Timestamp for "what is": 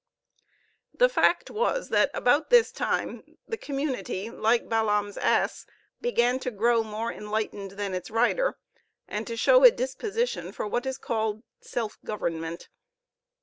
10.65-10.97